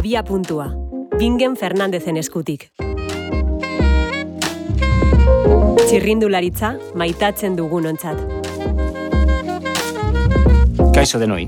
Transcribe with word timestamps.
Abia 0.00 0.22
puntua. 0.24 0.64
Bingen 1.20 1.58
Fernandezen 1.60 2.16
eskutik. 2.16 2.62
Txirrindularitza 5.82 6.70
maitatzen 6.96 7.58
dugun 7.58 7.90
ontzat. 7.90 8.16
Kaixo 10.96 11.20
denoi. 11.20 11.44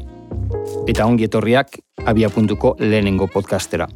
Eta 0.85 1.09
ongi 1.09 1.31
etorriak 1.31 1.81
abia 2.05 2.29
puntuko 2.29 2.77
lehenengo 2.77 3.31
podcastera. 3.33 3.89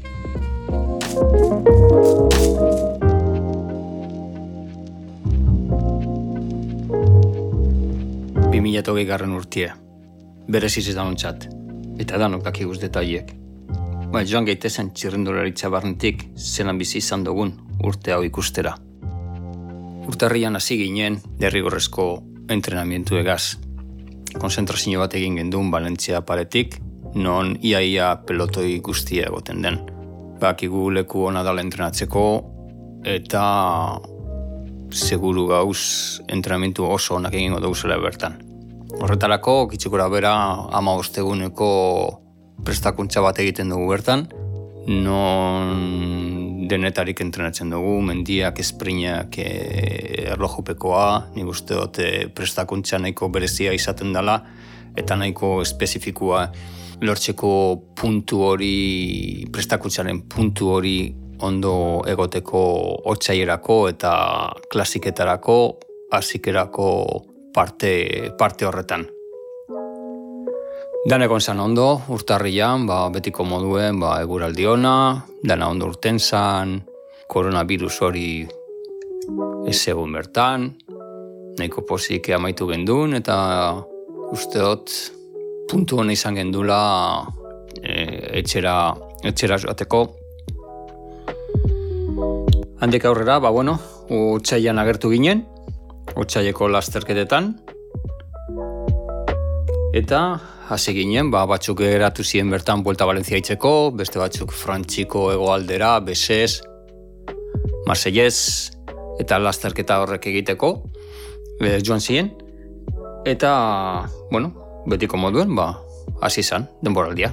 Bi 8.49 8.65
mila 8.65 8.81
eta 8.81 8.97
hogei 8.97 9.05
garren 9.05 9.37
urtie. 9.37 9.75
Berez 10.49 10.79
izan 10.81 11.11
ontzat. 11.11 11.51
Eta 12.01 12.17
danok 12.17 12.49
daki 12.49 12.65
guz 12.65 12.81
detaiek. 12.81 13.37
Ba, 14.17 14.23
joan 14.25 14.47
gaitezen 14.49 14.95
txirrindularitza 14.97 15.69
barnetik 15.69 16.23
zelan 16.41 16.79
bizi 16.81 17.03
izan 17.03 17.21
dugun 17.27 17.51
urte 17.85 18.15
hau 18.15 18.23
ikustera. 18.25 18.71
Urtarrian 20.09 20.57
hasi 20.57 20.79
ginen 20.81 21.19
derrigorrezko 21.43 22.07
entrenamientu 22.57 23.21
egaz. 23.21 23.59
Konzentrazio 24.41 25.05
bat 25.05 25.19
egin 25.21 25.37
gendun 25.37 25.69
Valentzia 25.69 26.23
paretik, 26.25 26.79
non 27.13 27.59
iaia 27.61 28.09
pelotoi 28.25 28.81
guztia 28.81 29.29
egoten 29.29 29.61
den. 29.61 29.83
Bakigu 30.41 30.89
leku 30.97 31.29
hona 31.29 31.45
dala 31.45 31.61
entrenatzeko 31.69 32.27
eta 33.19 33.47
seguru 34.97 35.51
gauz 35.53 36.23
entrenamentu 36.25 36.89
oso 36.89 37.21
onak 37.21 37.37
egingo 37.37 37.61
dauzela 37.61 38.01
bertan. 38.01 38.41
Horretarako, 38.97 39.67
kitxikora 39.75 40.09
bera 40.09 40.39
ama 40.73 40.97
osteguneko 40.97 41.75
prestakuntza 42.65 43.23
bat 43.25 43.39
egiten 43.43 43.69
dugu 43.73 43.89
bertan, 43.91 44.27
non 44.87 46.67
denetarik 46.69 47.21
entrenatzen 47.21 47.71
dugu, 47.71 47.99
mendiak, 48.07 48.61
esprinak, 48.63 49.39
e, 49.39 50.31
erlojupekoa, 50.33 51.33
nik 51.37 51.51
uste 51.51 51.79
dut 51.79 52.01
e, 52.03 52.11
prestakuntza 52.35 53.01
nahiko 53.03 53.29
berezia 53.35 53.75
izaten 53.75 54.15
dela, 54.15 54.41
eta 54.97 55.19
nahiko 55.19 55.61
espezifikua 55.63 56.47
lortzeko 57.03 57.53
puntu 57.99 58.43
hori, 58.47 59.47
prestakuntzaren 59.53 60.23
puntu 60.33 60.71
hori 60.79 60.99
ondo 61.45 62.03
egoteko 62.09 62.63
otxaierako 63.13 63.81
eta 63.93 64.15
klasiketarako, 64.73 65.59
asikerako 66.17 66.89
parte, 67.53 68.33
parte 68.39 68.67
horretan. 68.69 69.07
Dan 71.07 71.23
egon 71.23 71.39
zan 71.39 71.61
ondo, 71.63 72.01
urtarrian, 72.11 72.83
ba, 72.83 73.05
betiko 73.15 73.45
moduen, 73.47 74.01
ba, 74.03 74.17
eguraldi 74.25 74.65
ona, 74.67 75.23
dana 75.39 75.69
ondo 75.71 75.87
urten 75.87 76.17
zan, 76.19 76.81
koronavirus 77.31 77.99
hori 78.03 78.31
ez 79.71 79.79
egun 79.93 80.17
bertan, 80.17 80.65
nahiko 81.61 81.85
pozik 81.87 82.33
amaitu 82.35 82.67
gendun, 82.73 83.15
eta 83.15 83.37
uste 84.35 84.59
dut 84.59 84.97
puntu 85.71 86.01
hona 86.03 86.17
izan 86.17 86.41
gendula 86.41 86.81
e, 87.79 87.95
etxera, 88.43 88.75
etxera 89.31 89.61
joateko. 89.63 90.03
Handik 92.83 93.07
aurrera, 93.07 93.39
ba, 93.39 93.55
bueno, 93.55 93.79
utxaian 94.11 94.83
agertu 94.83 95.15
ginen, 95.15 95.47
utxaieko 96.19 96.67
lasterketetan, 96.75 97.53
eta 99.95 100.27
hasi 100.69 100.95
ginen, 100.97 101.31
ba, 101.31 101.45
batzuk 101.47 101.79
geratu 101.85 102.25
ziren 102.25 102.51
bertan 102.51 102.83
Buelta 102.83 103.07
Valencia 103.07 103.39
itzeko, 103.39 103.93
beste 103.95 104.19
batzuk 104.19 104.53
Frantziko 104.55 105.29
egoaldera, 105.33 105.99
Besez, 106.03 106.61
Marsellez, 107.87 108.73
eta 109.23 109.39
lasterketa 109.39 110.01
horrek 110.03 110.27
egiteko, 110.33 110.73
e, 111.61 111.79
joan 111.87 112.03
ziren. 112.03 112.33
Eta, 113.27 113.53
bueno, 114.33 114.53
betiko 114.91 115.19
moduen, 115.19 115.55
ba, 115.55 115.73
hasi 116.21 116.43
izan, 116.43 116.67
denboraldia. 116.83 117.33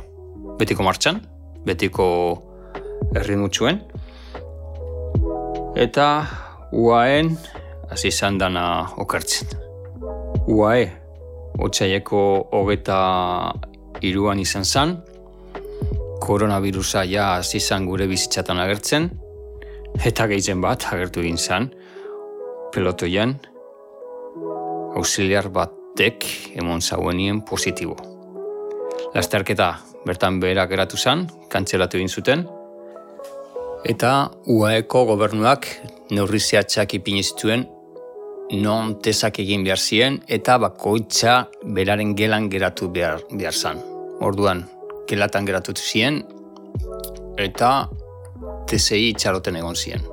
Betiko 0.60 0.86
martxan, 0.86 1.22
betiko 1.66 2.08
erritmutxuen. 3.18 3.82
Eta, 5.78 6.08
uaen, 6.72 7.34
hasi 7.90 8.14
izan 8.14 8.38
dana 8.38 8.66
okertzen. 9.02 9.58
Uae, 10.50 10.92
Otsaieko 11.60 12.20
hogeta 12.52 12.98
iruan 14.02 14.40
izan 14.40 14.66
zen, 14.66 14.96
koronavirusa 16.24 17.04
ja 17.06 17.36
hasi 17.36 17.58
izan 17.58 17.86
gure 17.86 18.08
bizitzatan 18.08 18.60
agertzen, 18.64 19.10
eta 20.06 20.28
gehitzen 20.32 20.62
bat 20.64 20.88
agertu 20.92 21.22
egin 21.22 21.38
zen, 21.38 21.70
pelotoian, 22.74 23.36
auxiliar 24.98 25.50
batek 25.54 26.26
emon 26.58 26.82
zauenien 26.82 27.44
positibo. 27.46 27.98
Lasterketa 29.14 29.70
bertan 30.08 30.40
beherak 30.42 30.72
geratu 30.74 30.98
zen, 30.98 31.28
kantzelatu 31.54 32.00
egin 32.00 32.10
zuten, 32.10 32.48
eta 33.86 34.32
UAEko 34.50 35.06
gobernuak 35.12 35.68
neurri 36.12 36.40
zehatzak 36.40 36.96
ipinizituen 36.98 37.68
non 38.52 39.00
tesak 39.02 39.40
egin 39.40 39.64
behar 39.64 39.80
ziren 39.80 40.20
eta 40.28 40.58
bakoitza 40.60 41.48
beraren 41.64 42.14
gelan 42.16 42.50
geratu 42.50 42.90
behar, 42.92 43.24
behar 43.32 43.54
zan. 43.54 43.80
Orduan, 44.22 44.64
gelatan 45.10 45.46
geratu 45.46 45.74
ziren 45.76 46.22
eta 47.40 47.90
tesei 48.68 49.10
itxaroten 49.10 49.56
egon 49.56 49.76
ziren. 49.76 50.04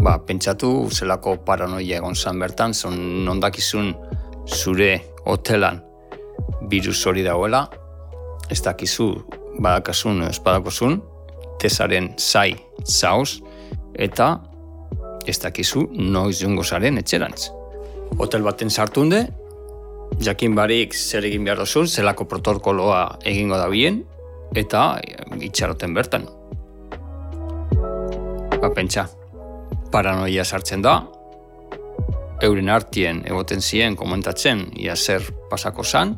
Ba, 0.00 0.16
pentsatu 0.24 0.88
zelako 0.90 1.36
paranoia 1.44 1.98
egon 1.98 2.14
zan 2.16 2.38
bertan, 2.40 2.74
zon 2.74 3.24
nondakizun 3.24 3.92
zure 4.46 4.92
hotelan 5.26 5.82
virus 6.70 7.04
hori 7.06 7.22
dagoela, 7.22 7.66
ez 8.50 8.60
dakizu 8.64 9.10
badakasun 9.60 10.22
ez 10.28 10.38
badakozun, 10.44 11.00
tesaren 11.60 12.14
zai 12.16 12.54
zauz, 12.84 13.40
eta 13.94 14.38
ez 15.26 15.38
dakizu 15.40 15.86
noiz 15.92 16.40
jungo 16.40 16.64
zaren 16.64 16.98
etxerantz. 17.00 17.50
Hotel 18.18 18.42
baten 18.42 18.70
sartunde, 18.70 19.26
jakin 20.18 20.54
barik 20.54 20.94
zer 20.94 21.24
egin 21.28 21.44
behar 21.44 21.62
dozun, 21.62 21.88
zelako 21.88 22.26
protokoloa 22.28 23.18
egingo 23.24 23.58
da 23.60 23.68
bien, 23.68 24.02
eta 24.56 25.00
itxaroten 25.40 25.94
bertan. 25.94 26.26
Ba, 28.60 28.68
pentsa, 28.74 29.06
paranoia 29.92 30.44
sartzen 30.44 30.82
da, 30.84 30.98
euren 32.44 32.68
artien 32.72 33.22
egoten 33.28 33.60
ziren 33.60 33.96
komentatzen 33.96 34.66
ia 34.76 34.96
zer 34.96 35.24
pasako 35.50 35.84
zan, 35.84 36.16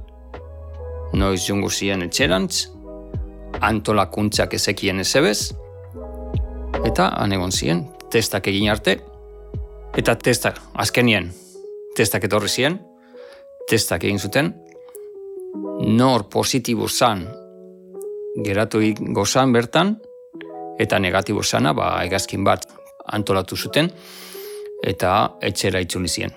noiz 1.13 1.43
jungo 1.47 1.71
ziren 1.71 2.03
etxerantz, 2.07 2.69
antolakuntzak 3.61 4.55
ezekien 4.57 5.03
ezebez, 5.05 5.53
eta 6.89 7.13
han 7.21 7.35
egon 7.37 7.53
ziren 7.53 7.85
testak 8.13 8.49
egin 8.53 8.69
arte, 8.71 8.99
eta 9.97 10.15
testak, 10.21 10.61
azkenien, 10.85 11.31
testak 11.97 12.27
etorri 12.29 12.49
ziren, 12.49 12.79
testak 13.69 14.05
egin 14.05 14.21
zuten, 14.21 14.53
nor 15.97 16.29
positibo 16.33 16.89
zan 16.89 17.25
geratu 18.45 18.81
gozan 19.17 19.53
bertan, 19.53 19.97
eta 20.81 20.99
negatibo 20.99 21.43
zana, 21.43 21.73
ba, 21.77 21.95
egazkin 22.05 22.45
bat 22.45 22.65
antolatu 23.13 23.57
zuten, 23.57 23.91
eta 24.85 25.39
etxera 25.41 25.83
itzuli 25.85 26.09
ziren. 26.09 26.33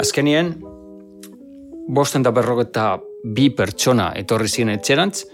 Azkenien, 0.00 0.54
bosten 1.88 2.22
da 2.22 2.32
berrogeta 2.34 2.98
bi 3.24 3.50
pertsona 3.54 4.10
etorri 4.16 4.48
ziren 4.48 4.74
etxerantz, 4.74 5.24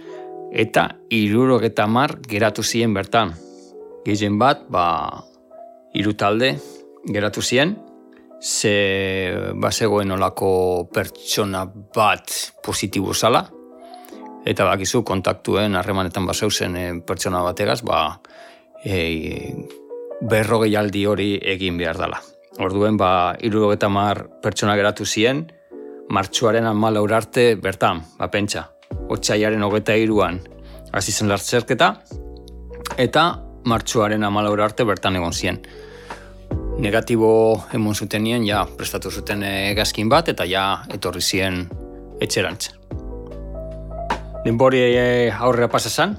eta 0.52 0.88
irurogeta 1.10 1.87
mar 1.87 2.16
geratu 2.28 2.62
ziren 2.62 2.94
bertan, 2.94 3.34
gehien 4.06 4.38
bat, 4.38 4.62
ba, 4.70 4.87
hiru 5.97 6.14
talde 6.14 6.55
geratu 7.11 7.43
ziren, 7.43 7.75
ze 8.41 9.32
bazegoen 9.58 10.12
olako 10.14 10.50
pertsona 10.93 11.64
bat 11.67 12.31
positibo 12.62 13.14
zala, 13.14 13.43
eta 14.47 14.67
bakizu 14.69 15.03
kontaktuen 15.06 15.75
harremanetan 15.75 16.26
baseu 16.29 16.50
zen 16.50 16.76
e, 16.76 16.87
pertsona 17.06 17.43
bategaz, 17.43 17.81
ba, 17.82 18.20
e, 18.85 19.55
berrogei 20.23 20.76
aldi 20.79 21.06
hori 21.06 21.31
egin 21.43 21.79
behar 21.79 21.99
dela. 21.99 22.20
Orduen, 22.62 22.97
ba, 22.97 23.35
irurogeta 23.43 23.88
mar 23.93 24.23
pertsona 24.43 24.76
geratu 24.79 25.05
ziren, 25.05 25.47
martxuaren 26.08 26.67
amala 26.70 27.03
arte 27.17 27.56
bertan, 27.56 28.05
ba, 28.20 28.31
pentsa, 28.31 28.69
otxaiaren 29.11 29.62
hogeta 29.67 29.97
iruan, 29.99 30.38
hasi 30.93 31.12
zen 31.12 31.29
lartzerketa, 31.29 31.91
eta 32.97 33.45
martxoaren 33.66 34.24
amalaur 34.24 34.62
arte 34.62 34.86
bertan 34.86 35.18
egon 35.18 35.34
ziren. 35.34 35.60
Negatibo 36.78 37.30
emon 37.74 37.94
zutenien, 37.94 38.44
ja, 38.46 38.62
prestatu 38.78 39.10
zuten 39.10 39.42
egazkin 39.42 40.10
bat, 40.12 40.28
eta 40.28 40.44
ja, 40.46 40.84
etorri 40.92 41.22
ziren 41.24 41.64
etxerantz. 42.22 42.70
Denbori 44.44 44.82
eh, 44.86 45.32
aurrera 45.34 45.68
pasa 45.72 45.90
zan, 45.90 46.14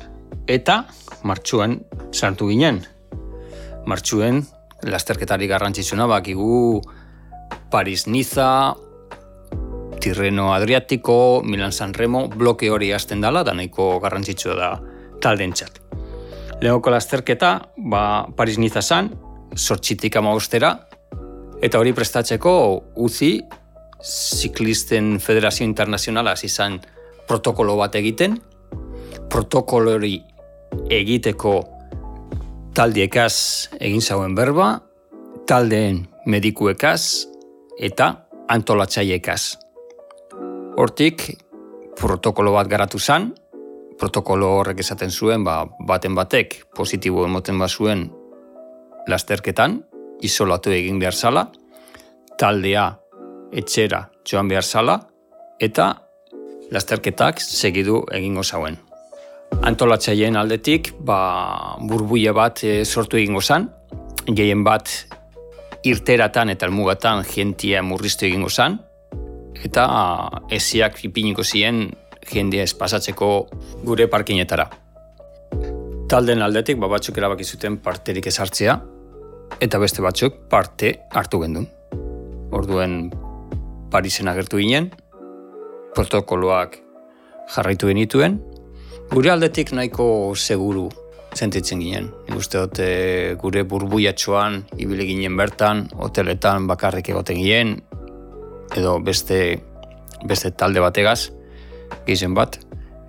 eta 0.48 0.82
martxuen 1.24 1.80
sartu 2.12 2.50
ginen. 2.52 2.82
Martxuen 3.88 4.44
lasterketari 4.84 5.48
garrantzitsuna 5.48 6.08
bakigu 6.10 6.82
Paris-Niza, 7.72 8.50
Tirreno 10.02 10.54
Adriatiko, 10.54 11.42
Milan 11.44 11.72
San 11.72 11.94
Remo, 11.94 12.28
bloke 12.28 12.70
hori 12.70 12.92
hasten 12.94 13.24
dela, 13.24 13.44
da 13.44 13.56
nahiko 13.56 13.98
garrantzitsua 14.04 14.56
da 14.60 14.72
taldentzat. 15.24 15.87
Lehoko 16.62 16.90
lasterketa, 16.90 17.52
ba, 17.78 18.02
Paris-Niza 18.36 18.82
san, 18.82 19.12
sortxitik 19.54 20.16
amaustera, 20.18 20.72
eta 21.62 21.80
hori 21.80 21.94
prestatzeko 21.94 22.54
uzi 23.06 23.32
Ziklisten 24.02 25.18
Federazio 25.22 25.66
Internazionala 25.66 26.34
izan 26.44 26.80
protokolo 27.28 27.78
bat 27.78 27.96
egiten, 27.98 28.38
protokolo 29.30 29.96
hori 29.98 30.16
egiteko 30.94 31.54
taldiekaz 32.78 33.34
egin 33.80 34.02
zauen 34.02 34.36
berba, 34.38 34.80
taldeen 35.50 36.04
medikuekaz 36.26 37.28
eta 37.80 38.12
antolatzaiekaz. 38.50 39.42
Hortik, 40.78 41.24
protokolo 41.98 42.54
bat 42.54 42.70
garatu 42.70 43.00
zan, 43.00 43.32
protokolo 44.00 44.50
horrek 44.60 44.82
esaten 44.84 45.12
zuen, 45.12 45.44
ba, 45.44 45.64
baten 45.88 46.16
batek 46.16 46.60
positibo 46.76 47.26
emoten 47.26 47.60
bazuen 47.60 48.08
lasterketan, 49.08 49.82
isolatu 50.22 50.74
egin 50.74 51.00
behar 51.00 51.16
zala, 51.16 51.48
taldea 52.38 52.88
etxera 53.54 54.08
joan 54.28 54.50
behar 54.52 54.66
zala, 54.66 55.00
eta 55.60 55.94
lasterketak 56.72 57.42
segidu 57.42 58.04
egingo 58.14 58.44
zauen. 58.44 58.78
Antolatzaien 59.64 60.36
aldetik, 60.36 60.92
ba, 61.00 61.78
burbuia 61.80 62.34
bat 62.36 62.64
e, 62.68 62.84
sortu 62.86 63.18
egingo 63.18 63.42
zan, 63.42 63.70
gehien 64.28 64.64
bat 64.68 64.92
irteratan 65.88 66.52
eta 66.52 66.68
almugatan 66.68 67.24
jentia 67.24 67.82
murriztu 67.86 68.28
egingo 68.28 68.50
zan, 68.50 68.82
eta 69.64 69.88
eziak 70.54 71.00
ipiniko 71.08 71.46
ziren 71.48 71.88
jendia 72.32 72.64
espasatzeko 72.68 73.32
gure 73.86 74.08
parkinetara. 74.08 74.68
Talden 76.08 76.42
aldetik 76.42 76.80
ba 76.80 76.88
batzuk 76.88 77.18
erabaki 77.20 77.44
zuten 77.44 77.78
parterik 77.84 78.28
ezartzea 78.32 78.78
eta 79.62 79.80
beste 79.80 80.04
batzuk 80.04 80.44
parte 80.50 80.94
hartu 81.12 81.42
gendun. 81.44 81.68
Orduen 82.52 83.10
Parisen 83.92 84.28
agertu 84.28 84.60
ginen, 84.60 84.90
protokoloak 85.96 86.78
jarraitu 87.56 87.88
genituen, 87.88 88.42
gure 89.14 89.32
aldetik 89.32 89.72
nahiko 89.72 90.08
seguru 90.36 90.90
sentitzen 91.38 91.80
ginen. 91.80 92.10
Nik 92.28 92.42
uste 92.42 92.60
dute 92.66 92.90
gure 93.40 93.64
burbuiatxoan 93.64 94.60
ibile 94.84 95.08
ginen 95.08 95.38
bertan, 95.40 95.86
hoteletan 95.96 96.68
bakarrik 96.68 97.10
egoten 97.14 97.40
ginen, 97.40 97.78
edo 98.76 98.98
beste, 99.04 99.40
beste 100.28 100.52
talde 100.52 100.84
bategaz, 100.84 101.30
gehizen 102.06 102.34
bat, 102.38 102.60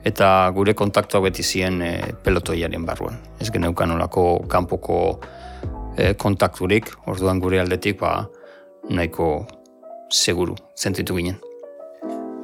eta 0.05 0.51
gure 0.55 0.75
kontaktua 0.75 1.21
beti 1.25 1.43
ziren 1.43 1.83
e, 1.83 1.93
pelotoiaren 2.25 2.87
barruan. 2.87 3.19
Ez 3.41 3.51
geneukan 3.55 3.97
olako 3.97 4.25
kanpoko 4.49 4.99
e, 5.97 6.15
kontakturik, 6.15 6.91
orduan 7.07 7.41
gure 7.43 7.61
aldetik 7.61 8.01
ba, 8.01 8.23
nahiko 8.89 9.47
seguru 10.09 10.57
sentitu 10.75 11.19
ginen. 11.19 11.37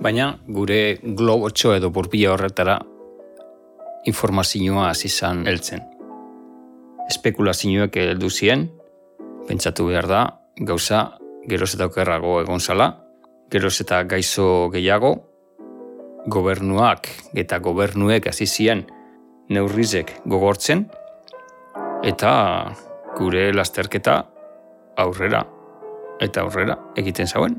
Baina 0.05 0.35
gure 0.49 0.99
globo 1.03 1.49
txo 1.51 1.75
edo 1.79 1.91
burbila 1.91 2.35
horretara 2.35 2.79
informazioa 4.05 4.91
izan 5.09 5.47
heltzen. 5.49 5.81
Espekulazioek 7.09 7.97
heldu 8.01 8.31
zien, 8.31 8.67
pentsatu 9.49 9.87
behar 9.89 10.09
da, 10.09 10.25
gauza 10.61 11.05
geroz 11.49 11.75
eta 11.77 11.89
okerrago 11.89 12.39
egon 12.43 12.61
zala, 12.61 12.91
geroz 13.53 13.77
eta 13.85 14.03
gaizo 14.09 14.69
gehiago, 14.73 15.15
gobernuak 16.26 17.09
eta 17.37 17.59
gobernuek 17.61 18.29
hasi 18.31 18.47
zien 18.47 18.85
neurrizek 19.53 20.12
gogortzen, 20.25 20.87
eta 22.05 22.31
gure 23.19 23.50
lasterketa 23.53 24.23
aurrera 25.00 25.44
eta 26.25 26.44
aurrera 26.44 26.79
egiten 26.97 27.29
zauen. 27.29 27.59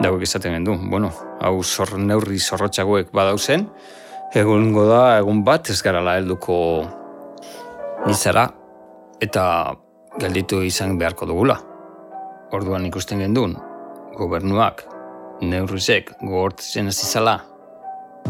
Dagoek 0.00 0.24
esaten 0.24 0.56
gendu, 0.56 0.74
bueno, 0.90 1.12
hau 1.40 1.62
zor 1.62 1.96
neurri 2.00 2.38
zorrotxagoek 2.40 3.12
badauzen, 3.14 3.68
egun 4.34 4.72
da 4.74 5.18
egun 5.20 5.44
bat 5.44 5.70
ez 5.70 5.78
garala 5.84 6.16
helduko 6.16 6.56
nizara, 8.06 8.48
eta 9.20 9.76
gelditu 10.18 10.62
izan 10.64 10.98
beharko 10.98 11.28
dugula. 11.28 11.60
Orduan 12.56 12.86
ikusten 12.88 13.20
gendun, 13.20 13.56
gobernuak 14.16 14.95
neurrizek 15.42 16.12
gogortzen 16.20 16.88
ez 16.88 16.96
izala 17.02 17.36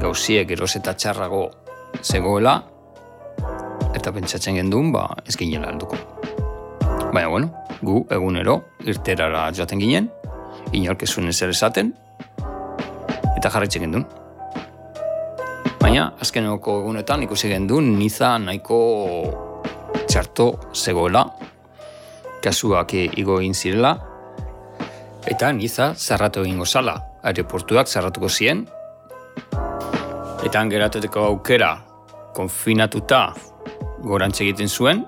gauziek 0.00 0.50
eros 0.50 0.74
eta 0.76 0.94
txarrago 0.94 1.44
zegoela. 2.02 2.56
Eta 3.96 4.12
pentsatzen 4.12 4.58
gendun 4.58 4.92
ba 4.92 5.06
ez 5.26 5.36
ginela 5.38 5.70
alduko. 5.72 5.96
Baina 7.12 7.28
bueno, 7.28 7.50
gu 7.80 8.02
egunero 8.12 8.58
irterara 8.84 9.46
joaten 9.56 9.80
ginen, 9.80 10.10
inork 10.72 11.02
ez 11.06 11.12
zuen 11.14 11.28
ezer 11.32 11.54
esaten. 11.54 11.94
Eta 13.36 13.50
jarraitzen 13.50 13.86
gendun. 13.86 14.04
Baina 15.80 16.10
azkeneko 16.20 16.80
egunetan 16.82 17.22
ikusi 17.28 17.48
gendun 17.52 17.94
niza 17.98 18.36
nahiko 18.42 18.80
txarto 20.06 20.50
zegoela. 20.74 21.24
Kasuak 22.42 22.92
igo 22.94 23.40
egin 23.40 23.54
zirela 23.54 23.96
eta 25.26 25.50
niza 25.52 25.90
zarratu 25.94 26.44
egingo 26.46 26.66
zala, 26.66 26.94
aeroportuak 27.26 27.88
zarratuko 27.90 28.28
zien, 28.30 28.62
eta 30.46 30.60
angerateteko 30.60 31.24
aukera 31.32 31.72
konfinatuta 32.36 33.20
gorantz 34.06 34.38
egiten 34.44 34.68
zuen, 34.68 35.02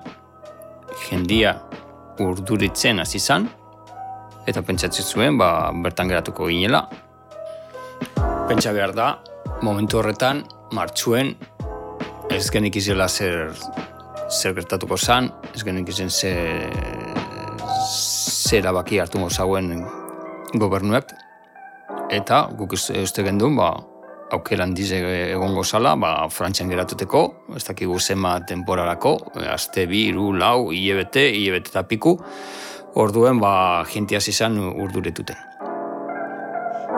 jendia 1.05 1.55
urduritzen 2.19 2.99
hasi 2.99 3.19
zan, 3.19 3.47
eta 4.49 4.63
pentsatzen 4.65 5.05
zuen, 5.05 5.37
ba, 5.39 5.69
bertan 5.83 6.11
geratuko 6.11 6.49
ginela. 6.49 6.83
Pentsa 8.49 8.73
behar 8.75 8.95
da, 8.97 9.11
momentu 9.61 10.01
horretan, 10.01 10.43
martxuen, 10.75 11.31
ez 12.33 12.43
genik 12.51 12.75
izela 12.81 13.07
zer, 13.07 13.53
zer 14.27 14.57
gertatuko 14.57 14.97
zan, 14.97 15.31
ez 15.53 15.63
genik 15.63 15.93
izen 15.93 16.11
zer, 16.11 16.67
zer 17.87 18.67
abaki 18.67 18.99
hartu 18.99 19.21
mozauen 19.21 19.71
gobernuek 20.53 21.13
eta 22.09 22.47
guk 22.57 22.73
uste 22.73 23.23
gendun 23.23 23.55
ba 23.55 23.69
aukeran 24.31 24.73
dize 24.73 24.97
egongo 25.33 25.63
sala 25.63 25.95
ba 25.95 26.29
frantzian 26.29 26.69
geratuteko 26.69 27.21
ez 27.55 27.63
dakigu 27.65 27.99
zema 27.99 28.39
temporarako 28.45 29.17
aste 29.49 29.85
bi 29.87 30.07
hiru 30.09 30.33
lau 30.33 30.71
hilebete 30.71 31.29
hilebete 31.33 31.71
ta 31.71 31.83
piku. 31.83 32.17
Orduen 32.95 33.39
ba 33.39 33.85
jentia 33.85 34.17
izan 34.17 34.57
urduretuten. 34.57 35.35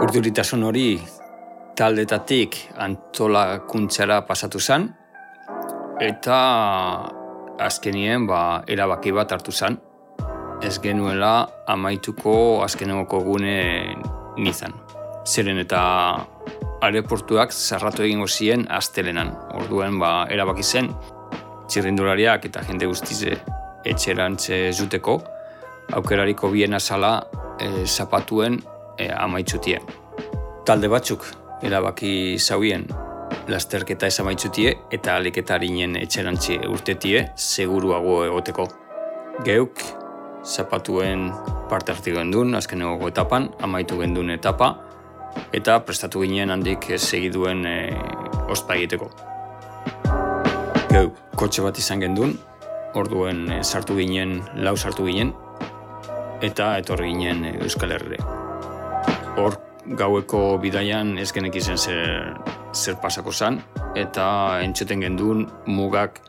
Urduritasun 0.02 0.64
hori 0.64 1.02
taldetatik 1.76 2.56
antolakuntzara 2.78 4.22
pasatu 4.26 4.60
zen. 4.60 4.88
Eta 6.00 6.38
azkenien 7.60 8.26
ba 8.28 8.64
erabaki 8.68 9.12
bat 9.12 9.32
hartu 9.32 9.52
zen 9.52 9.78
ez 10.62 10.78
genuela 10.80 11.48
amaituko 11.68 12.64
azkenengoko 12.64 13.22
gune 13.26 13.56
nizan. 14.38 14.74
Zeren 15.26 15.60
eta 15.62 15.82
aeroportuak 16.82 17.54
zarratu 17.54 18.06
egingo 18.06 18.28
ziren 18.28 18.66
astelenan. 18.70 19.34
Orduen 19.58 20.00
ba, 20.02 20.26
erabaki 20.30 20.64
zen, 20.64 20.90
txirrindulariak 21.70 22.46
eta 22.50 22.64
jende 22.68 22.90
guztize 22.90 23.38
etxerantze 23.86 24.64
zuteko, 24.74 25.20
aukerariko 25.98 26.50
bien 26.54 26.74
azala 26.78 27.14
e, 27.60 27.86
zapatuen 27.86 28.60
e, 28.98 29.10
amaitzutie. 29.10 29.80
Talde 30.66 30.90
batzuk 30.92 31.26
erabaki 31.66 32.38
zauien 32.40 32.86
lasterketa 33.50 34.10
ez 34.10 34.20
amaitzutie 34.22 34.76
eta 34.94 35.16
aliketarinen 35.18 35.98
etxerantzi 36.02 36.60
urtetie 36.70 37.26
seguruago 37.38 38.22
egoteko. 38.28 38.68
Geuk 39.46 40.01
zapatuen 40.44 41.30
parte 41.70 41.94
hartu 41.94 42.14
gendun, 42.16 42.56
azken 42.56 42.82
egogo 42.82 43.10
etapan, 43.12 43.50
amaitu 43.62 44.00
gendun 44.02 44.30
etapa, 44.34 44.74
eta 45.54 45.80
prestatu 45.86 46.22
ginen 46.26 46.52
handik 46.52 46.90
segiduen 46.98 47.66
e, 47.66 47.76
ospa 48.52 48.76
egiteko. 48.76 49.10
Gau, 50.92 51.08
kotxe 51.40 51.64
bat 51.64 51.78
izan 51.80 52.04
gendun, 52.04 52.36
orduen 52.98 53.46
e, 53.52 53.62
sartu 53.64 53.96
ginen, 54.00 54.42
lau 54.60 54.76
sartu 54.76 55.08
ginen, 55.08 55.34
eta 56.42 56.74
etorri 56.82 57.14
ginen 57.14 57.46
e, 57.46 57.58
Euskal 57.64 57.96
Herri. 57.96 58.20
Hor, 59.40 59.60
gaueko 59.98 60.58
bidaian 60.62 61.16
ez 61.18 61.32
genek 61.34 61.56
izen 61.58 61.78
zer 61.78 62.36
zer 62.74 62.98
pasako 63.02 63.32
zan, 63.32 63.60
eta 63.96 64.26
entzuten 64.64 65.02
genduen 65.04 65.48
mugak 65.68 66.22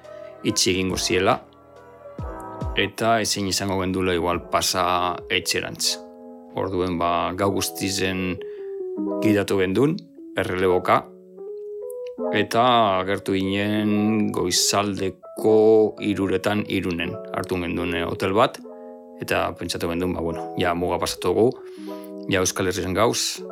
itxi 0.42 0.72
egingo 0.72 0.98
ziela, 0.98 1.38
eta 2.76 3.18
ezin 3.20 3.48
izango 3.50 3.78
gendula 3.80 4.14
igual 4.16 4.48
pasa 4.50 5.16
etxerantz. 5.30 5.98
Orduen 6.56 6.98
ba, 7.00 7.32
gau 7.36 7.50
guztizen 7.52 8.36
gidatu 9.22 9.58
gendun, 9.60 9.96
erreleboka, 10.38 11.02
eta 12.36 12.64
agertu 13.00 13.36
ginen 13.36 14.32
goizaldeko 14.32 15.56
iruretan 16.00 16.64
irunen 16.68 17.12
hartu 17.36 17.60
gendun 17.60 17.96
eh, 17.96 18.04
hotel 18.08 18.32
bat, 18.36 18.58
eta 19.20 19.50
pentsatu 19.58 19.92
gendun, 19.92 20.16
ba, 20.16 20.24
bueno, 20.24 20.48
ja 20.60 20.74
muga 20.74 21.00
pasatu 21.00 21.34
gu, 21.36 21.46
ja 22.32 22.40
Euskal 22.40 22.72
Herrizen 22.72 22.96
gauz, 22.96 23.42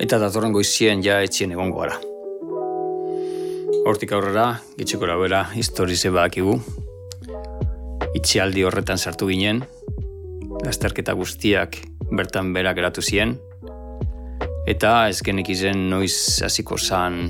eta 0.00 0.20
datorren 0.20 0.56
goizien 0.56 1.04
ja 1.04 1.20
etxien 1.24 1.52
egongo 1.52 1.84
gara. 1.84 2.00
Hortik 3.86 4.16
aurrera, 4.16 4.56
gitxeko 4.80 5.06
bera, 5.20 5.46
historize 5.54 6.10
badakigu. 6.10 6.58
Itxialdi 8.16 8.64
horretan 8.64 8.96
sartu 8.96 9.28
ginen, 9.28 9.60
lasterketa 10.64 11.12
guztiak 11.18 11.76
bertan 12.16 12.54
berak 12.56 12.78
geratu 12.78 13.04
zien, 13.04 13.34
eta 14.66 15.08
ez 15.10 15.20
genek 15.24 15.50
izen 15.52 15.86
noiz 15.90 16.40
hasiko 16.46 16.78
zan, 16.78 17.28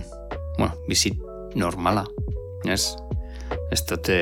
bueno, 0.57 0.73
bizit 0.87 1.19
normala, 1.59 2.07
ez? 2.71 2.95
Ez 3.75 3.83
dute 3.89 4.17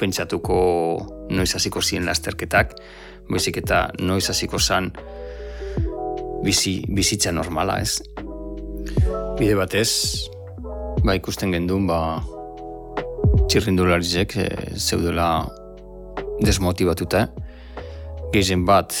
pentsatuko 0.00 0.56
noiz 1.30 1.50
hasiko 1.54 1.82
zien 1.84 2.08
lasterketak, 2.08 2.74
baizik 3.28 3.60
eta 3.62 3.84
noiz 4.00 4.24
hasiko 4.32 4.58
zan 4.58 4.90
bizi, 6.42 6.80
bizitza 6.88 7.32
normala, 7.36 7.78
ez? 7.84 8.00
Bide 9.38 9.54
batez, 9.60 9.90
ba 11.04 11.14
ikusten 11.20 11.52
gendun, 11.54 11.86
ba 11.86 12.22
txirrindularizek 13.48 14.38
e, 14.40 14.46
zeudela 14.80 15.28
desmotibatuta, 16.44 17.26
gehien 18.32 18.66
bat 18.66 18.94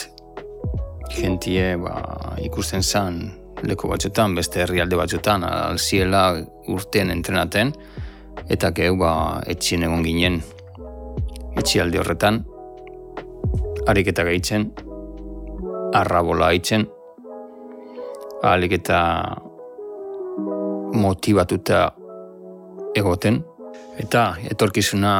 jentie 1.12 1.76
ba, 1.80 1.96
ikusten 2.42 2.82
zan 2.82 3.22
leko 3.62 3.88
batzutan, 3.92 4.34
beste 4.34 4.62
herrialde 4.64 4.98
batzutan, 4.98 5.44
alziela 5.44 6.24
urtean 6.72 7.12
entrenaten, 7.14 7.72
eta 8.50 8.72
geu 8.76 8.96
ba, 9.00 9.12
etxien 9.46 9.84
egon 9.86 10.02
ginen 10.06 10.40
etxialde 11.60 12.00
horretan, 12.00 12.42
ariketa 13.86 14.24
gehitzen, 14.26 14.70
arrabola 15.94 16.48
haitzen, 16.50 16.86
ahalik 18.42 18.78
eta 18.80 19.00
motivatuta 20.98 21.84
egoten, 22.98 23.42
eta 24.02 24.32
etorkizuna 24.50 25.14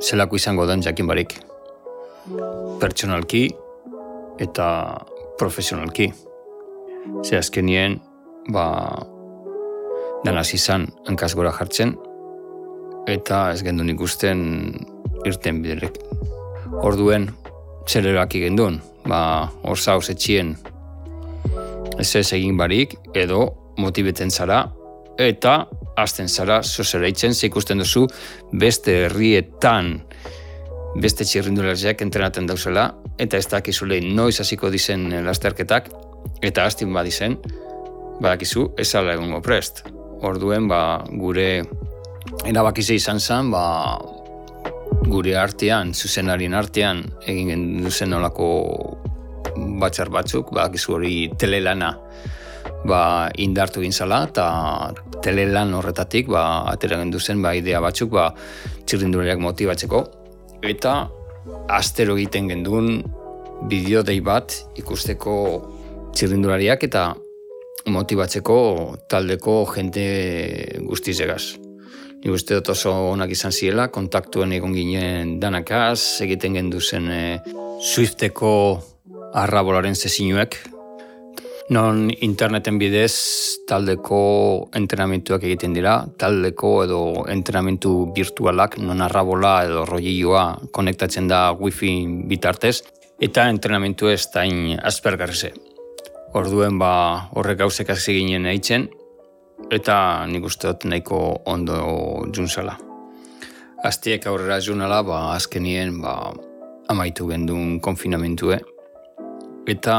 zelako 0.00 0.36
izango 0.36 0.66
den 0.66 0.82
jakin 0.82 1.06
barik. 1.06 1.34
Pertsonalki 2.80 3.48
eta 4.40 4.66
profesionalki. 5.38 6.10
Ze 7.24 7.38
azkenien, 7.38 7.98
ba, 8.52 8.66
danaz 10.24 10.50
izan 10.54 10.88
hankaz 11.08 11.32
gora 11.34 11.52
jartzen, 11.56 11.94
eta 13.08 13.50
ez 13.52 13.62
gendun 13.64 13.88
ikusten 13.92 14.42
irten 15.28 15.62
biderek. 15.64 15.96
Orduen, 16.84 17.30
zer 17.88 18.06
eraki 18.06 18.44
gendun, 18.44 18.80
ba, 19.08 19.48
hor 19.64 19.80
zauz 19.80 20.10
etxien 20.12 20.56
ez 22.00 22.14
ez 22.16 22.32
egin 22.32 22.56
barik, 22.56 22.96
edo 23.14 23.50
motibetzen 23.80 24.30
zara, 24.30 24.62
eta 25.20 25.66
azten 25.96 26.28
zara 26.28 26.62
zozereitzen, 26.62 27.34
ze 27.34 27.46
ikusten 27.46 27.78
duzu 27.78 28.06
beste 28.52 29.04
herrietan 29.06 30.00
beste 30.98 31.24
txirrindulariak 31.24 32.02
entrenaten 32.02 32.48
dauzela, 32.48 32.90
eta 33.20 33.38
ez 33.38 33.46
dakizule 33.50 34.00
noiz 34.02 34.40
hasiko 34.42 34.70
dizen 34.70 35.06
lasterketak, 35.26 35.90
eta 36.42 36.64
hastin 36.66 36.92
badizen, 36.94 37.36
badakizu, 38.20 38.70
ez 38.78 38.88
ala 38.98 39.14
egongo 39.14 39.40
prest. 39.44 39.84
Orduen, 40.26 40.66
ba, 40.68 41.02
gure 41.22 41.62
erabakize 42.48 42.96
izan 42.98 43.20
zen, 43.20 43.52
ba, 43.54 43.62
gure 45.06 45.36
artean, 45.38 45.94
zuzenarien 45.94 46.54
artean, 46.54 47.04
egin 47.30 47.84
duzen 47.84 48.12
olako 48.18 48.50
batzar 49.80 50.10
batzuk, 50.12 50.52
ba, 50.54 50.68
hori 50.88 51.30
telelana 51.38 51.94
ba, 52.90 53.02
indartu 53.38 53.84
gintzala, 53.84 54.24
eta 54.28 54.46
telelan 55.24 55.72
horretatik 55.78 56.28
ba, 56.34 56.44
atera 56.72 56.98
gendu 57.00 57.20
zen 57.20 57.42
ba, 57.44 57.54
idea 57.54 57.80
batzuk 57.84 58.12
ba, 58.16 58.28
txirrindulariak 58.84 59.40
motibatzeko. 59.46 60.04
Eta 60.66 60.94
astero 61.72 62.18
egiten 62.18 62.50
genduen 62.50 63.00
bideo 63.70 64.02
dei 64.06 64.20
bat 64.24 64.54
ikusteko 64.80 65.34
txirrindulariak 66.16 66.84
eta 66.88 67.10
motibatzeko 67.88 68.58
taldeko 69.08 69.64
jente 69.74 70.04
guztizegaz. 70.84 71.56
Ni 72.20 72.28
uste 72.28 72.58
dut 72.58 72.68
oso 72.74 72.92
onak 73.14 73.30
izan 73.32 73.52
ziela, 73.52 73.88
kontaktuen 73.88 74.52
egon 74.52 74.74
ginen 74.76 75.38
danakaz, 75.40 76.20
egiten 76.26 76.58
gendu 76.58 76.80
zen 76.80 77.08
e, 77.08 77.22
Swifteko 77.80 78.52
arrabolaren 79.40 79.96
zezinuek, 79.96 80.58
non 81.70 82.10
interneten 82.10 82.78
bidez 82.82 83.14
taldeko 83.70 84.68
entrenamentuak 84.74 85.44
egiten 85.46 85.72
dira, 85.76 86.00
taldeko 86.18 86.70
edo 86.84 87.00
entrenamentu 87.30 88.10
virtualak, 88.14 88.76
non 88.82 89.00
arrabola 89.00 89.60
edo 89.68 89.84
rollioa 89.86 90.44
konektatzen 90.74 91.28
da 91.30 91.52
wifi 91.54 91.92
bitartez, 92.26 92.80
eta 93.22 93.46
entrenamentu 93.48 94.10
ez 94.10 94.24
da 94.34 94.42
in 94.44 94.74
aspergarrize. 94.82 95.52
Orduen 96.34 96.78
ba 96.78 97.30
horrek 97.38 97.60
gauzek 97.62 97.92
hasi 97.94 98.16
ginen 98.18 98.50
eitzen, 98.50 98.88
eta 99.70 100.26
nik 100.26 100.48
uste 100.50 100.72
dut 100.72 100.88
nahiko 100.90 101.20
ondo 101.46 101.78
junzala. 102.34 102.74
Aztiek 103.86 104.26
aurrera 104.26 104.58
junala, 104.60 105.04
ba, 105.06 105.20
azkenien 105.36 106.00
ba, 106.02 106.32
amaitu 106.90 107.28
gendun 107.30 107.78
konfinamentue, 107.80 108.58
eta 109.70 109.94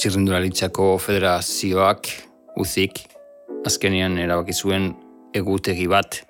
txirrindularitzako 0.00 0.94
federazioak 0.96 2.08
uzik 2.56 3.02
azkenean 3.68 4.16
erabaki 4.22 4.54
zuen 4.56 4.94
egutegi 5.36 5.84
bat 5.92 6.22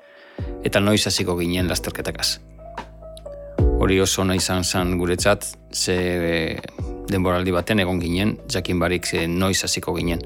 eta 0.67 0.83
noiz 0.83 1.05
hasiko 1.07 1.37
ginen 1.39 1.71
lasterketakaz. 1.71 2.41
Hori 3.81 4.01
oso 4.03 4.25
nahi 4.27 4.43
izan 4.43 4.65
zen 4.65 4.97
guretzat, 4.99 5.47
ze 5.73 5.97
denboraldi 7.11 7.55
baten 7.55 7.81
egon 7.81 8.03
ginen, 8.03 8.35
jakin 8.51 8.83
barik 8.83 9.07
ze 9.07 9.27
noiz 9.29 9.63
hasiko 9.65 9.95
ginen. 9.95 10.21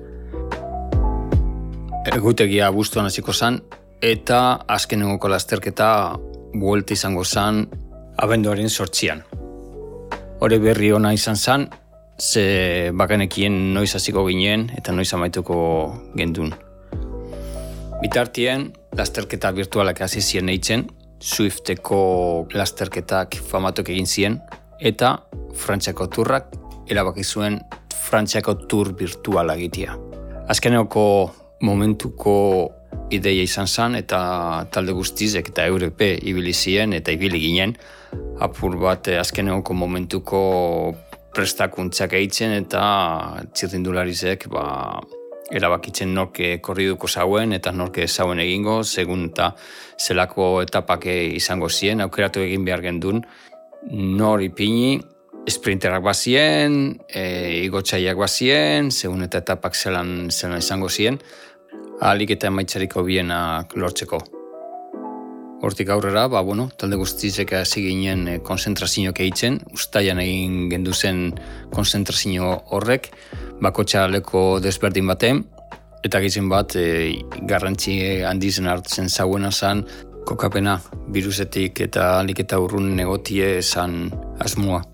Egutegia 2.16 2.72
bustuan 2.72 3.12
hasiko 3.12 3.32
zen, 3.32 3.60
eta 4.00 4.40
azkenengoko 4.68 5.28
lasterketa 5.28 5.90
buelta 6.54 6.96
izango 6.96 7.24
zen 7.24 7.66
abenduaren 8.16 8.70
sortzian. 8.70 9.22
Hori 10.40 10.58
berri 10.58 10.92
ona 10.92 11.12
izan 11.12 11.36
zen, 11.36 11.68
ze 12.18 12.90
bakanekien 12.94 13.74
noiz 13.74 13.94
hasiko 13.94 14.24
ginen 14.26 14.70
eta 14.76 14.92
noiz 14.92 15.12
amaituko 15.14 15.56
gendun. 16.16 16.54
Bitartien, 18.02 18.72
lasterketa 18.96 19.50
virtualak 19.56 20.00
hasi 20.04 20.20
ziren 20.20 20.48
eitzen, 20.52 20.86
Swifteko 21.24 22.46
lasterketak 22.52 23.38
famatok 23.48 23.88
egin 23.94 24.06
ziren, 24.06 24.40
eta 24.80 25.16
Frantziako 25.54 26.08
turrak 26.12 26.52
erabaki 26.90 27.24
zuen 27.24 27.60
Frantziako 28.04 28.54
tur 28.68 28.92
virtuala 28.98 29.54
egitea. 29.56 29.96
Azkeneko 30.52 31.06
momentuko 31.64 32.34
ideia 33.14 33.44
izan 33.44 33.66
zen 33.66 33.96
eta 33.98 34.20
talde 34.72 34.92
guztizek 34.96 35.48
eta 35.52 35.66
Europe 35.70 36.10
ibili 36.22 36.52
ziren 36.52 36.92
eta 36.96 37.12
ibili 37.14 37.40
ginen 37.40 37.74
apur 38.44 38.76
bat 38.80 39.08
azkeneko 39.20 39.74
momentuko 39.74 40.40
prestakuntzak 41.34 42.14
eitzen 42.18 42.54
eta 42.56 42.84
txirrindularizek 43.52 44.46
ba, 44.52 44.64
erabakitzen 45.52 46.12
norke 46.14 46.58
korriduko 46.64 47.08
zauen 47.08 47.52
eta 47.56 47.72
norke 47.72 48.06
zauen 48.08 48.40
egingo, 48.42 48.82
segun 48.82 49.28
eta 49.30 49.50
zelako 50.00 50.62
etapak 50.64 51.06
izango 51.10 51.68
ziren, 51.68 52.04
aukeratu 52.04 52.44
egin 52.44 52.64
behar 52.64 52.84
gendun, 52.84 53.22
nor 53.90 54.42
ipini, 54.42 55.00
sprinterak 55.50 56.02
bazien, 56.04 56.78
e, 57.08 57.24
igotxaiak 57.66 58.16
bazien, 58.16 58.88
segun 58.90 59.26
eta 59.26 59.42
etapak 59.44 59.76
zelan, 59.76 60.30
zelan 60.30 60.64
izango 60.64 60.88
ziren, 60.88 61.20
ahalik 62.00 62.34
eta 62.38 62.48
emaitzariko 62.48 63.04
bienak 63.04 63.76
lortzeko. 63.76 64.43
Hortik 65.64 65.88
aurrera, 65.88 66.26
ba, 66.28 66.42
bueno, 66.44 66.66
talde 66.76 66.98
guztizek 67.00 67.54
hasi 67.56 67.80
ginen 67.86 68.26
e, 68.28 68.32
konzentrazioak 68.44 69.22
eitzen, 69.24 69.54
ustaian 69.72 70.18
egin 70.20 70.66
gendu 70.68 70.92
zen 70.92 71.30
konzentrazio 71.72 72.50
horrek, 72.76 73.08
bakotxa 73.64 74.02
leko 74.12 74.42
desberdin 74.60 75.08
baten, 75.08 75.40
eta 76.04 76.20
gizien 76.20 76.52
bat 76.52 76.76
e, 76.76 77.16
garrantzi 77.48 77.96
handizen 78.28 78.68
hartzen 78.68 79.08
zauena 79.08 79.48
zan, 79.48 79.86
kokapena 80.28 80.76
virusetik 81.16 81.80
eta 81.88 82.18
alik 82.18 82.44
eta 82.44 82.60
urrun 82.60 82.92
negotie 83.00 83.54
esan 83.64 84.10
asmoa. 84.44 84.84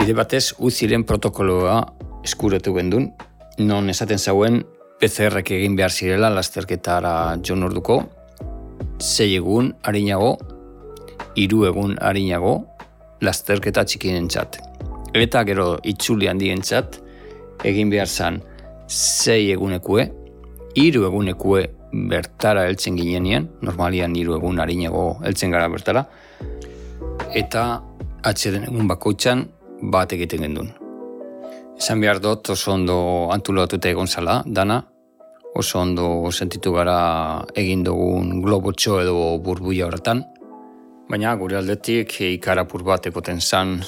Bide 0.00 0.16
batez, 0.16 0.46
uziren 0.64 1.04
protokoloa 1.04 1.82
eskuretu 2.24 2.72
gendun, 2.80 3.12
non 3.60 3.92
esaten 3.92 4.16
zauen 4.16 4.62
PCR 5.02 5.40
egin 5.42 5.74
behar 5.74 5.90
zirela 5.90 6.28
lasterketara 6.30 7.34
jon 7.42 7.64
orduko, 7.66 7.96
zei 9.02 9.32
egun 9.34 9.72
harinago, 9.82 10.36
hiru 11.34 11.64
egun 11.66 11.96
harinago, 11.98 12.52
lasterketa 13.26 13.82
txikinen 13.82 14.28
txat. 14.30 14.60
Eta 15.18 15.42
gero 15.48 15.64
itzuli 15.82 16.28
handien 16.30 16.62
txat, 16.62 17.00
egin 17.66 17.90
behar 17.90 18.06
zan 18.06 18.38
zei 18.86 19.50
egunekue, 19.50 20.04
hiru 20.78 21.02
egunekue 21.08 21.64
bertara 22.14 22.68
heltzen 22.68 22.94
ginenean, 22.94 23.50
normalian 23.60 24.14
hiru 24.14 24.38
egun 24.38 24.62
harinago 24.62 25.16
heltzen 25.26 25.50
gara 25.50 25.66
bertara, 25.72 26.04
eta 27.34 27.66
atxeden 28.22 28.70
egun 28.70 28.86
bakoitzan 28.94 29.48
bat 29.82 30.14
egiten 30.14 30.46
gendun. 30.46 30.70
Esan 31.74 31.98
behar 31.98 32.22
dut 32.22 32.54
oso 32.54 32.76
ondo 32.76 33.02
antulatuta 33.34 33.90
egon 33.90 34.06
zala, 34.06 34.44
dana, 34.46 34.78
oso 35.54 35.80
ondo 35.80 36.30
sentitu 36.32 36.72
gara 36.72 37.44
egin 37.54 37.84
dugun 37.84 38.40
globotxo 38.42 39.00
edo 39.02 39.16
burbuia 39.44 39.86
horretan, 39.86 40.22
baina 41.10 41.34
gure 41.36 41.58
aldetik 41.58 42.14
ikarapur 42.28 42.84
bat 42.86 43.06
ekoten 43.10 43.40
zan 43.40 43.80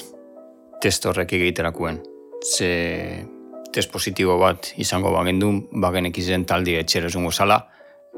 test 0.81 1.05
horrek 1.05 1.33
egiterakuen. 1.33 2.01
Ze 2.45 3.25
test 3.73 3.91
positibo 3.91 4.37
bat 4.39 4.71
izango 4.77 5.11
bagendu, 5.11 5.49
bagenek 5.81 6.17
izen 6.21 6.45
taldi 6.45 6.77
etxera 6.79 7.09
zungo 7.09 7.31
zala, 7.31 7.57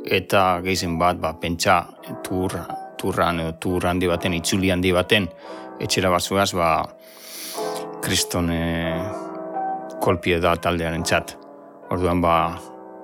eta 0.05 0.59
gehizen 0.63 0.97
bat, 0.99 1.17
ba, 1.21 1.33
pentsa 1.41 1.79
tur, 2.23 2.53
turran, 2.99 3.41
tur 3.61 3.87
handi 3.87 4.09
baten, 4.11 4.35
itzuli 4.37 4.69
handi 4.73 4.91
baten, 4.93 5.27
etxera 5.81 6.11
batzuaz, 6.13 6.51
ba, 6.57 6.71
kriston 8.03 8.51
e, 8.53 8.61
kolpie 10.03 10.39
da 10.43 10.55
taldearen 10.61 11.03
txat. 11.07 11.37
Orduan, 11.95 12.21
ba, 12.21 12.35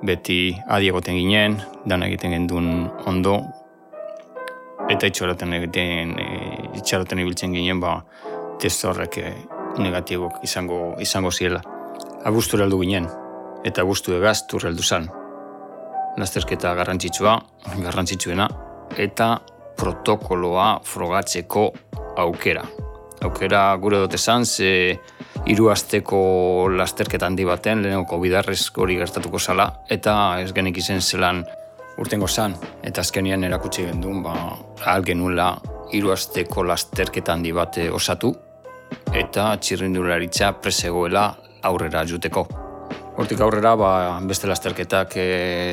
beti 0.05 0.55
adiegoten 0.67 1.15
ginen, 1.15 1.60
dan 1.86 2.03
egiten 2.03 2.36
gendun 2.36 2.89
ondo, 3.07 3.39
eta 4.91 5.07
itxaroten 5.07 5.53
egiten, 5.60 6.15
e, 6.19 6.27
itxaroten 6.79 7.24
ibiltzen 7.24 7.55
ginen, 7.55 7.79
ba, 7.83 8.01
test 8.60 8.83
horrek 8.86 9.17
e, 9.22 9.31
negatibok 9.79 10.43
izango, 10.43 10.81
izango 11.01 11.31
ziela 11.31 11.63
abuztu 12.24 12.60
heldu 12.60 12.79
ginen, 12.83 13.07
eta 13.67 13.83
abuztu 13.83 14.15
egaz 14.17 14.43
tur 14.48 14.67
heldu 14.67 14.83
zan. 14.83 15.10
Lasterketa 16.19 16.74
garrantzitsua, 16.77 17.36
garrantzitsuena, 17.83 18.48
eta 18.98 19.29
protokoloa 19.79 20.67
frogatzeko 20.88 21.67
aukera. 22.24 22.63
Aukera 23.24 23.75
gure 23.80 24.00
dute 24.03 24.18
zan, 24.18 24.46
ze 24.46 25.00
hiru 25.48 25.70
asteko 25.72 26.20
lasterketa 26.75 27.27
handi 27.30 27.46
baten, 27.48 27.82
lehenoko 27.84 28.20
bidarrez 28.20 28.62
hori 28.75 28.98
gertatuko 29.00 29.39
zala, 29.39 29.70
eta 29.89 30.15
ez 30.44 30.51
genik 30.56 30.77
izen 30.77 31.01
zelan 31.01 31.44
urtengo 31.98 32.27
zan, 32.27 32.56
eta 32.84 33.01
azkenian 33.01 33.44
erakutsi 33.44 33.86
gendun, 33.88 34.24
ba, 34.25 34.34
ahal 34.82 35.06
genuela 35.08 35.53
hiru 35.94 36.12
asteko 36.12 36.65
lasterketa 36.68 37.36
handi 37.38 37.53
bate 37.56 37.89
osatu, 37.92 38.34
eta 39.13 39.53
txirrindularitza 39.62 40.53
presegoela 40.62 41.27
aurrera 41.63 42.03
juteko. 42.10 42.48
Hortik 43.13 43.44
aurrera, 43.46 43.75
ba, 43.77 43.89
beste 44.25 44.50
lasterketak 44.50 45.18
e, 45.22 45.25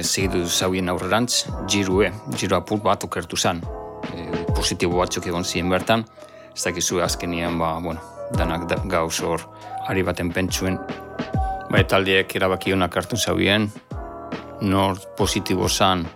segitu 0.05 0.45
zauen 0.47 0.91
aurrerantz, 0.93 1.47
jirue, 1.73 2.11
jiru 2.37 2.59
apur 2.59 2.83
bat 2.85 3.07
okertu 3.07 3.39
zen. 3.41 3.63
E, 4.13 4.45
positibo 4.53 5.01
batzuk 5.01 5.31
egon 5.31 5.47
ziren 5.47 5.73
bertan, 5.73 6.05
ez 6.55 6.63
dakizu 6.65 7.01
azkenien, 7.05 7.59
ba, 7.59 7.75
bueno, 7.83 8.01
danak 8.37 8.69
da, 8.71 8.81
gauz 8.85 9.21
hor, 9.21 9.47
ari 9.89 10.03
baten 10.07 10.33
pentsuen. 10.33 10.79
Ba, 11.71 11.83
taldiek 11.85 12.35
erabaki 12.37 12.75
honak 12.75 12.97
hartu 12.97 13.17
zauen, 13.17 13.71
nor 14.61 14.99
positibo 15.17 15.69
zen, 15.69 16.07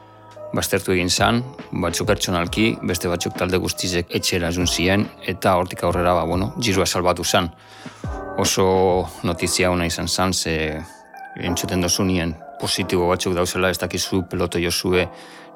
baztertu 0.55 0.92
egin 0.94 1.11
zen, 1.11 1.42
batzuk 1.83 2.07
pertsonalki, 2.07 2.77
beste 2.83 3.09
batzuk 3.11 3.38
talde 3.38 3.59
guztizek 3.59 4.11
etxera 4.14 4.53
zun 4.53 4.66
ziren, 4.66 5.09
eta 5.27 5.57
hortik 5.59 5.83
aurrera, 5.83 6.14
ba, 6.14 6.27
bueno, 6.29 6.53
jirua 6.59 6.87
salbatu 6.87 7.25
zen 7.25 7.51
oso 8.37 9.09
notizia 9.23 9.70
hona 9.70 9.87
izan 9.87 10.09
zan, 10.09 10.33
ze 10.33 10.83
entzuten 11.37 11.81
dozu 11.81 12.05
nien 12.05 12.35
positibo 12.61 13.09
batzuk 13.09 13.35
dauzela, 13.35 13.70
ez 13.70 13.79
dakizu 13.79 14.25
peloto 14.31 14.59
jozue 14.59 15.07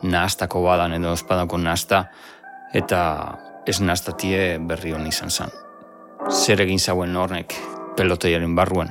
nahaztako 0.03 0.63
badan 0.63 0.95
edo 0.99 1.13
espadako 1.19 1.59
nahazta, 1.59 2.05
eta 2.75 3.01
ez 3.69 3.79
nahaztatie 3.81 4.57
berri 4.71 4.95
hona 4.97 5.11
izan 5.13 5.31
zan. 5.31 5.53
Zer 6.29 6.65
egin 6.65 6.81
zauen 6.81 7.17
hornek 7.17 7.55
pelotoiaren 7.97 8.57
barruan. 8.57 8.91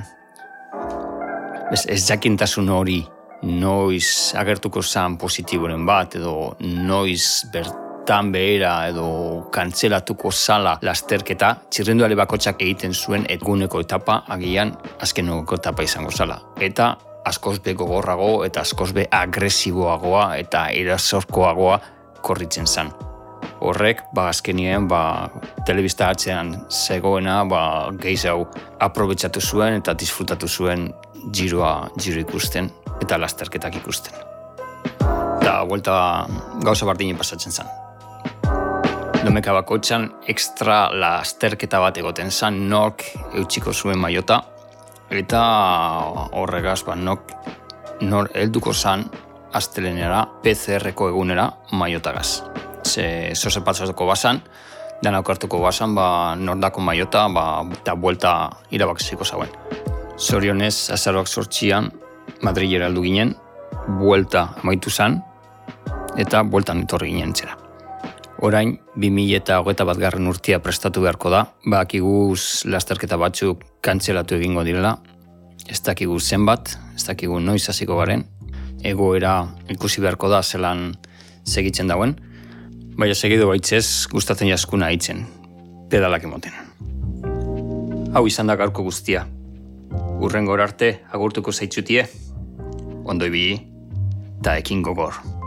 Ez, 1.72 1.84
ez 1.86 2.00
jakintasun 2.06 2.70
hori 2.72 3.02
noiz 3.42 4.34
agertuko 4.38 4.82
zan 4.82 5.18
positiboren 5.18 5.84
bat, 5.86 6.16
edo 6.18 6.54
noiz 6.60 7.44
bert 7.52 7.84
bertan 8.08 8.30
behera 8.32 8.88
edo 8.88 9.50
kantzelatuko 9.52 10.30
sala 10.32 10.78
lasterketa, 10.80 11.50
txirrenduale 11.68 12.16
bakotxak 12.16 12.62
egiten 12.64 12.94
zuen 12.94 13.26
eguneko 13.28 13.82
etapa 13.84 14.22
agian 14.32 14.72
azkenoko 15.04 15.58
etapa 15.60 15.84
izango 15.84 16.10
zala. 16.10 16.38
Eta 16.56 16.96
askoz 17.28 17.58
be 17.60 17.74
gogorrago 17.74 18.46
eta 18.46 18.64
askoz 18.64 18.94
be 18.96 19.04
agresiboagoa 19.12 20.38
eta 20.38 20.70
erasorkoagoa 20.70 21.78
korritzen 22.22 22.66
zan. 22.66 23.07
Horrek, 23.60 24.04
ba, 24.14 24.28
azkenien, 24.30 24.86
ba, 24.88 25.30
telebista 25.66 26.10
atzean 26.12 26.54
zegoena, 26.70 27.42
ba, 27.44 27.90
hau 28.30 28.38
aprobetsatu 28.80 29.40
zuen 29.40 29.80
eta 29.80 29.94
disfrutatu 29.94 30.48
zuen 30.48 30.92
giroa 31.32 31.90
giro 31.98 32.20
ikusten 32.20 32.70
eta 33.02 33.18
lasterketak 33.18 33.76
ikusten. 33.82 34.14
Eta, 35.40 35.64
vuelta 35.68 36.26
gauza 36.62 36.86
bardinen 36.86 37.16
pasatzen 37.16 37.52
zen 37.52 37.66
domeka 39.24 39.52
bakotxan 39.52 40.06
ekstra 40.30 40.76
lasterketa 40.94 41.80
bat 41.82 41.98
egoten 42.00 42.30
zan 42.30 42.60
nok 42.70 43.02
eutxiko 43.40 43.74
zuen 43.74 43.98
maiota 43.98 44.38
eta 45.10 45.42
horregaz 46.38 46.82
ba, 46.86 46.94
nok 46.94 47.34
nor 48.08 48.30
helduko 48.34 48.72
zan 48.72 49.04
astelenera 49.58 50.22
PCR-ko 50.44 51.08
egunera 51.08 51.48
maiotagaz. 51.72 52.57
Ze 52.88 53.34
zoze 53.34 53.60
patzatuko 53.60 54.06
bazan, 54.08 54.40
dana 55.02 55.20
okartuko 55.20 55.60
bazan, 55.60 55.94
ba, 55.94 56.34
nordako 56.36 56.80
maiota 56.80 57.26
ba, 57.28 57.44
eta 57.76 57.94
buelta 57.94 58.32
irabakziko 58.72 59.24
zauen. 59.24 59.52
Zorionez, 60.18 60.90
azaroak 60.94 61.28
sortxian, 61.28 61.92
Madrilera 62.42 62.86
heldu 62.88 63.02
ginen, 63.04 63.34
buelta 64.00 64.54
amaitu 64.62 64.90
zan, 64.90 65.18
eta 66.16 66.42
bueltan 66.44 66.84
etorri 66.84 67.12
ginen 67.12 67.34
txera. 67.36 67.56
Orain, 68.46 68.76
2000 68.94 69.36
eta 69.36 69.58
hogeta 69.60 69.84
bat 69.84 69.98
garren 69.98 70.28
urtia 70.30 70.60
prestatu 70.62 71.02
beharko 71.02 71.30
da, 71.34 71.42
bakiguz 71.66 72.64
lasterketa 72.70 73.18
batzuk 73.18 73.64
kantzelatu 73.82 74.38
egingo 74.38 74.62
direla, 74.66 74.94
ez 75.68 75.80
dakigu 75.84 76.20
zenbat, 76.20 76.76
ez 76.94 77.04
dakigu 77.04 77.40
noiz 77.42 77.64
hasiko 77.68 77.98
garen, 77.98 78.24
egoera 78.86 79.34
ikusi 79.74 80.00
beharko 80.00 80.30
da 80.30 80.42
zelan 80.42 80.92
segitzen 81.44 81.90
dauen, 81.90 82.14
baina 82.98 83.14
segidu 83.14 83.46
baitzez 83.46 84.08
gustatzen 84.10 84.48
jaskuna 84.50 84.88
hitzen, 84.90 85.22
pedalak 85.90 86.24
emoten. 86.26 86.56
Hau 88.10 88.24
izan 88.26 88.50
da 88.50 88.56
gaurko 88.58 88.82
guztia. 88.82 89.22
Urren 90.18 90.48
arte 90.50 90.90
agurtuko 91.14 91.52
zaitzutie, 91.52 92.08
ondo 93.04 93.26
ibili, 93.30 93.60
eta 94.40 94.56
ekin 94.58 94.82
gogor. 94.82 95.37